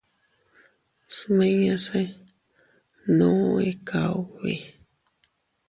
Smiñase 1.17 2.01
nuu 3.17 3.55
ika 3.69 4.01
ubi. 4.21 4.55